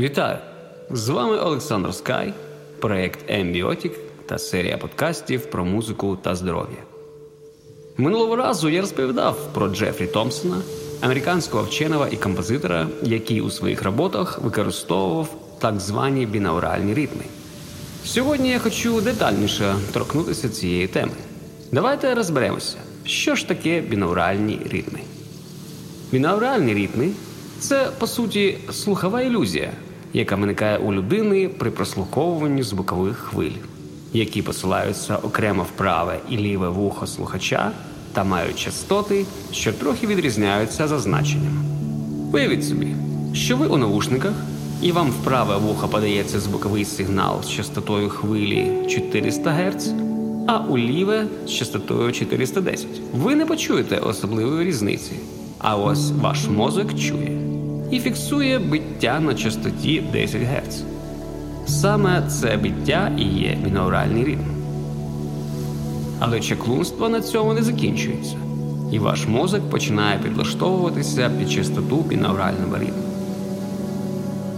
Вітаю! 0.00 0.38
З 0.90 1.08
вами 1.08 1.38
Олександр 1.38 1.94
Скай, 1.94 2.34
проєкт 2.80 3.18
Ембіотік 3.28 3.92
та 4.26 4.38
серія 4.38 4.78
подкастів 4.78 5.46
про 5.46 5.64
музику 5.64 6.18
та 6.22 6.34
здоров'я. 6.34 6.76
Минулого 7.96 8.36
разу 8.36 8.68
я 8.68 8.80
розповідав 8.80 9.48
про 9.54 9.68
Джефрі 9.68 10.06
Томпсона, 10.06 10.56
американського 11.00 11.62
вченого 11.62 12.06
і 12.06 12.16
композитора, 12.16 12.88
який 13.02 13.40
у 13.40 13.50
своїх 13.50 13.82
роботах 13.82 14.38
використовував 14.42 15.28
так 15.58 15.80
звані 15.80 16.26
бінауральні 16.26 16.94
ритми. 16.94 17.24
Сьогодні 18.04 18.48
я 18.48 18.58
хочу 18.58 19.00
детальніше 19.00 19.74
торкнутися 19.92 20.48
цієї 20.48 20.86
теми. 20.86 21.12
Давайте 21.72 22.14
розберемося, 22.14 22.76
що 23.04 23.34
ж 23.34 23.48
таке 23.48 23.80
бінауральні 23.80 24.60
ритми. 24.72 25.00
Бінауральні 26.12 26.74
ритми 26.74 27.10
це, 27.60 27.90
по 27.98 28.06
суті, 28.06 28.58
слухова 28.72 29.22
ілюзія, 29.22 29.72
яка 30.12 30.36
виникає 30.36 30.78
у 30.78 30.92
людини 30.92 31.48
при 31.48 31.70
прослуховуванні 31.70 32.62
звукових 32.62 33.16
хвиль, 33.16 33.56
які 34.12 34.42
посилаються 34.42 35.16
окремо 35.16 35.62
в 35.62 35.70
праве 35.70 36.18
і 36.30 36.36
ліве 36.36 36.68
вухо 36.68 37.06
слухача 37.06 37.72
та 38.12 38.24
мають 38.24 38.58
частоти, 38.58 39.24
що 39.52 39.72
трохи 39.72 40.06
відрізняються 40.06 40.88
за 40.88 40.98
значенням. 40.98 41.64
Уявіть 42.32 42.64
собі, 42.64 42.94
що 43.32 43.56
ви 43.56 43.66
у 43.66 43.76
навушниках, 43.76 44.32
і 44.82 44.92
вам 44.92 45.10
в 45.10 45.24
праве 45.24 45.56
вухо 45.56 45.88
подається 45.88 46.40
звуковий 46.40 46.84
сигнал 46.84 47.42
з 47.42 47.50
частотою 47.50 48.08
хвилі 48.08 48.72
400 48.88 49.50
Гц, 49.50 49.88
а 50.46 50.58
у 50.58 50.78
ліве 50.78 51.26
з 51.46 51.50
частотою 51.50 52.12
410. 52.12 52.86
Ви 53.14 53.34
не 53.34 53.46
почуєте 53.46 53.96
особливої 53.96 54.66
різниці. 54.66 55.12
А 55.58 55.76
ось 55.76 56.10
ваш 56.10 56.46
мозок 56.48 56.98
чує 56.98 57.47
і 57.90 58.00
фіксує 58.00 58.58
биття 58.58 59.20
на 59.20 59.34
частоті 59.34 60.02
10 60.12 60.42
Гц. 60.42 60.82
Саме 61.66 62.22
це 62.28 62.56
биття 62.56 63.12
і 63.18 63.22
є 63.22 63.58
бінауральний 63.64 64.24
ритм. 64.24 64.40
Але 66.18 66.40
чаклунство 66.40 67.08
на 67.08 67.20
цьому 67.20 67.52
не 67.52 67.62
закінчується, 67.62 68.36
і 68.92 68.98
ваш 68.98 69.26
мозок 69.26 69.70
починає 69.70 70.18
підлаштовуватися 70.18 71.30
під 71.38 71.50
частоту 71.50 71.96
бінаурального 71.96 72.76
ритму. 72.76 73.02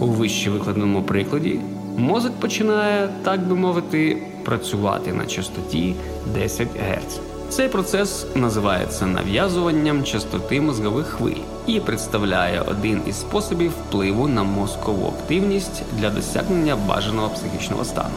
У 0.00 0.06
вище 0.06 0.50
викладеному 0.50 1.03
прикладі 1.03 1.61
мозок 1.97 2.33
починає, 2.41 3.09
так 3.22 3.48
би 3.48 3.56
мовити, 3.56 4.22
працювати 4.44 5.12
на 5.12 5.27
частоті 5.27 5.94
10 6.34 6.69
Гц. 6.69 7.20
Цей 7.51 7.69
процес 7.69 8.27
називається 8.34 9.06
нав'язуванням 9.06 10.05
частоти 10.05 10.61
мозгових 10.61 11.06
хвиль 11.06 11.43
і 11.67 11.81
представляє 11.81 12.61
один 12.61 13.01
із 13.06 13.20
способів 13.20 13.70
впливу 13.70 14.29
на 14.29 14.43
мозкову 14.43 15.06
активність 15.06 15.83
для 15.98 16.11
досягнення 16.11 16.77
бажаного 16.77 17.28
психічного 17.28 17.84
стану. 17.84 18.15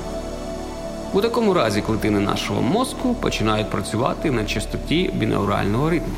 У 1.13 1.21
такому 1.21 1.53
разі 1.53 1.81
клетини 1.81 2.19
нашого 2.19 2.61
мозку 2.61 3.15
починають 3.15 3.69
працювати 3.69 4.31
на 4.31 4.45
частоті 4.45 5.11
бінаурального 5.13 5.89
ритму. 5.89 6.13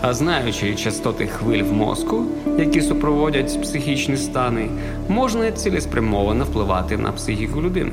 А 0.00 0.14
знаючи 0.14 0.74
частоти 0.74 1.26
хвиль 1.26 1.62
в 1.62 1.72
мозку, 1.72 2.24
які 2.58 2.80
супроводять 2.80 3.62
психічні 3.62 4.16
стани, 4.16 4.68
можна 5.08 5.52
цілеспрямовано 5.52 6.44
впливати 6.44 6.96
на 6.96 7.12
психіку 7.12 7.62
людини. 7.62 7.92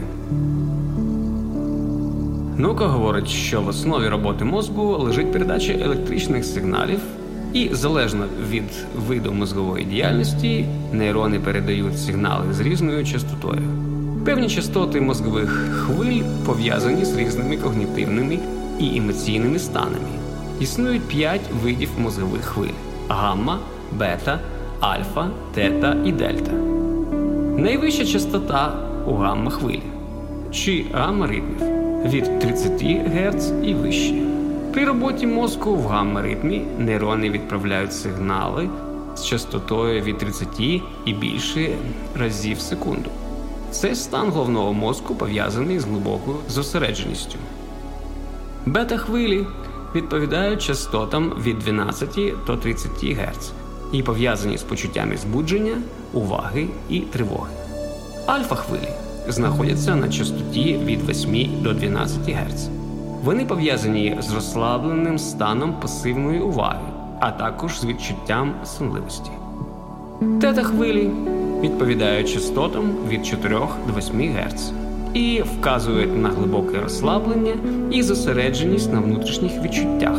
Наука 2.58 2.88
говорить, 2.88 3.28
що 3.28 3.62
в 3.62 3.68
основі 3.68 4.08
роботи 4.08 4.46
мозку 4.46 4.82
лежить 4.84 5.32
передача 5.32 5.74
електричних 5.74 6.46
сигналів, 6.46 7.00
і 7.54 7.70
залежно 7.72 8.26
від 8.50 8.64
виду 9.08 9.32
мозгової 9.32 9.86
діяльності, 9.86 10.66
нейрони 10.92 11.40
передають 11.40 12.00
сигнали 12.00 12.54
з 12.54 12.60
різною 12.60 13.06
частотою. 13.06 13.62
Певні 14.26 14.50
частоти 14.50 15.02
мозгових 15.02 15.50
хвиль 15.50 16.22
пов'язані 16.46 17.06
з 17.06 17.18
різними 17.18 17.58
когнітивними 17.58 18.40
і 18.80 18.98
емоційними 18.98 19.60
станами. 19.60 20.10
Існують 20.60 21.08
п'ять 21.08 21.50
видів 21.64 21.90
мозгових 21.98 22.42
хвиль: 22.42 22.74
гамма, 23.08 23.60
бета, 23.92 24.40
альфа, 24.80 25.28
тета 25.54 25.98
і 26.06 26.12
дельта. 26.12 26.52
Найвища 27.58 28.06
частота 28.06 28.74
у 29.08 29.14
гамма 29.14 29.52
хвилі 29.52 29.84
чи 30.52 30.86
гамма 30.94 31.28
ритмів 31.28 31.87
від 32.06 32.40
30 32.40 32.84
Гц 32.84 33.52
і 33.64 33.74
вище. 33.74 34.14
При 34.74 34.86
роботі 34.86 35.28
мозку 35.28 35.76
в 35.76 35.88
гамма-ритмі 35.88 36.62
нейрони 36.78 37.30
відправляють 37.30 37.94
сигнали 37.94 38.70
з 39.16 39.26
частотою 39.26 40.02
від 40.02 40.18
30 40.18 40.48
і 41.06 41.14
більше 41.14 41.70
разів 42.16 42.58
в 42.58 42.60
секунду. 42.60 43.10
Цей 43.72 43.96
стан 43.96 44.30
головного 44.30 44.74
мозку 44.74 45.16
пов'язаний 45.16 45.80
з 45.80 45.84
глибокою 45.84 46.38
зосередженістю. 46.50 47.38
Бета-хвилі 48.66 49.48
відповідають 49.96 50.62
частотам 50.62 51.34
від 51.42 51.60
12 51.60 52.20
до 52.48 52.58
30 52.58 52.92
Гц 53.04 53.52
і 53.92 54.04
пов'язані 54.04 54.58
з 54.58 54.64
почуттями 54.64 55.18
збудження, 55.18 55.78
уваги 56.14 56.68
і 56.90 57.00
тривоги. 57.00 57.52
Альфа-хвилі 58.26 59.07
знаходяться 59.30 59.96
на 59.96 60.10
частоті 60.10 60.80
від 60.86 61.10
8 61.10 61.50
до 61.62 61.74
12 61.74 62.18
Гц. 62.30 62.70
Вони 63.24 63.46
пов'язані 63.46 64.18
з 64.20 64.34
розслабленим 64.34 65.20
станом 65.20 65.74
пасивної 65.82 66.40
уваги, 66.40 66.86
а 67.20 67.32
також 67.32 67.80
з 67.80 67.86
відчуттям 67.86 68.54
сонливості. 68.66 69.32
Тета 70.42 70.64
хвилі 70.64 71.10
відповідають 71.62 72.34
частотам 72.34 72.96
від 73.10 73.26
4 73.26 73.60
до 73.88 73.98
8 73.98 74.36
Гц 74.36 74.72
і 75.14 75.42
вказують 75.42 76.18
на 76.18 76.30
глибоке 76.30 76.82
розслаблення 76.82 77.54
і 77.92 78.04
зосередженість 78.04 78.94
на 78.94 79.00
внутрішніх 79.00 79.62
відчуттях. 79.62 80.18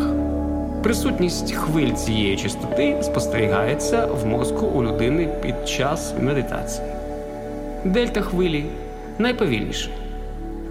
Присутність 0.82 1.52
хвиль 1.52 1.92
цієї 1.92 2.36
частоти 2.36 2.98
спостерігається 3.02 4.06
в 4.06 4.26
мозку 4.26 4.66
у 4.66 4.82
людини 4.82 5.28
під 5.42 5.68
час 5.68 6.14
медитації. 6.20 6.88
Дельта 7.84 8.20
хвилі 8.20 8.64
найповільніше 9.18 9.90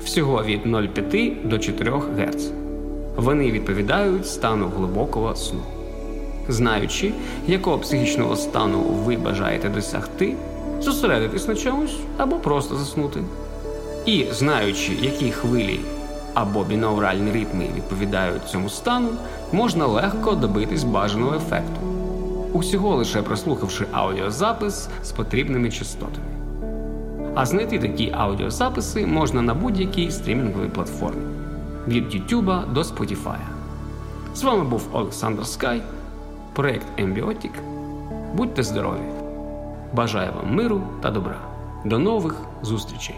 всього 0.03 0.44
від 0.44 0.66
0,5 0.66 1.47
до 1.47 1.59
4 1.59 1.91
Гц. 1.91 2.52
Вони 3.16 3.52
відповідають 3.52 4.28
стану 4.28 4.72
глибокого 4.78 5.35
сну. 5.35 5.59
Знаючи, 6.50 7.12
якого 7.47 7.80
психічного 7.80 8.35
стану 8.35 8.80
ви 8.80 9.18
бажаєте 9.18 9.69
досягти, 9.69 10.35
зосередитись 10.81 11.47
на 11.47 11.56
чомусь 11.56 11.97
або 12.18 12.35
просто 12.35 12.75
заснути. 12.75 13.19
І 14.06 14.25
знаючи, 14.31 14.91
які 15.02 15.31
хвилі 15.31 15.79
або 16.34 16.64
бінауральні 16.64 17.31
ритми 17.31 17.68
відповідають 17.75 18.50
цьому 18.50 18.69
стану, 18.69 19.09
можна 19.52 19.88
легко 19.88 20.31
добитись 20.31 20.84
бажаного 20.84 21.35
ефекту, 21.35 21.81
усього 22.53 22.96
лише 22.96 23.22
прослухавши 23.22 23.85
аудіозапис 23.91 24.90
з 25.03 25.12
потрібними 25.12 25.72
частотами. 25.72 26.47
А 27.39 27.45
знайти 27.45 27.79
такі 27.79 28.11
аудіозаписи 28.17 29.05
можна 29.05 29.41
на 29.41 29.53
будь-якій 29.53 30.11
стрімінговій 30.11 30.69
платформі 30.69 31.21
від 31.87 32.15
YouTube 32.15 32.73
до 32.73 32.81
Spotify. 32.81 33.37
З 34.35 34.43
вами 34.43 34.63
був 34.63 34.87
Олександр 34.91 35.45
Скай, 35.45 35.81
проєкт 36.53 36.87
Ембіотік. 36.97 37.51
Будьте 38.33 38.63
здорові! 38.63 39.01
Бажаю 39.93 40.31
вам 40.33 40.55
миру 40.55 40.81
та 41.01 41.11
добра. 41.11 41.37
До 41.85 41.99
нових 41.99 42.35
зустрічей! 42.61 43.15